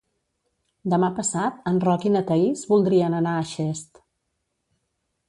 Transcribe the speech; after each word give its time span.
Demà 0.93 1.09
passat 1.19 1.59
en 1.71 1.77
Roc 1.83 2.07
i 2.11 2.13
na 2.15 2.23
Thaís 2.31 2.63
voldrien 2.71 3.17
anar 3.19 3.35
a 3.35 3.45
Xest. 3.51 4.01